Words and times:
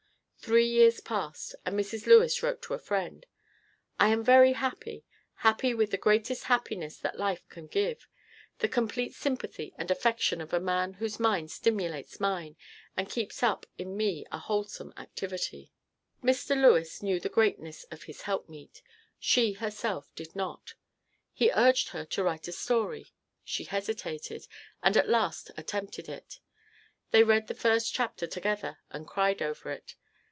Three 0.43 0.65
years 0.65 1.01
passed, 1.01 1.53
and 1.67 1.79
Mrs. 1.79 2.07
Lewes 2.07 2.41
wrote 2.41 2.63
to 2.63 2.73
a 2.73 2.79
friend: 2.79 3.27
"I 3.99 4.07
am 4.09 4.23
very 4.23 4.53
happy; 4.53 5.05
happy 5.35 5.71
with 5.75 5.91
the 5.91 5.97
greatest 5.99 6.45
happiness 6.45 6.97
that 6.97 7.19
life 7.19 7.47
can 7.47 7.67
give 7.67 8.07
the 8.57 8.67
complete 8.67 9.13
sympathy 9.13 9.71
and 9.77 9.91
affection 9.91 10.41
of 10.41 10.51
a 10.51 10.59
man 10.59 10.93
whose 10.93 11.19
mind 11.19 11.51
stimulates 11.51 12.19
mine 12.19 12.55
and 12.97 13.07
keeps 13.07 13.43
up 13.43 13.67
in 13.77 13.95
me 13.95 14.25
a 14.31 14.39
wholesome 14.39 14.91
activity." 14.97 15.71
Mr. 16.23 16.59
Lewes 16.59 17.03
knew 17.03 17.19
the 17.19 17.29
greatness 17.29 17.83
of 17.91 18.03
his 18.05 18.23
helpmeet. 18.23 18.81
She 19.19 19.53
herself 19.53 20.11
did 20.15 20.35
not. 20.35 20.73
He 21.31 21.51
urged 21.53 21.89
her 21.89 22.03
to 22.05 22.23
write 22.23 22.47
a 22.47 22.51
story; 22.51 23.11
she 23.43 23.65
hesitated, 23.65 24.47
and 24.81 24.97
at 24.97 25.07
last 25.07 25.51
attempted 25.55 26.09
it. 26.09 26.39
They 27.11 27.23
read 27.23 27.45
the 27.45 27.53
first 27.53 27.93
chapter 27.93 28.25
together 28.25 28.79
and 28.89 29.05
cried 29.07 29.43
over 29.43 29.69
it. 29.69 29.93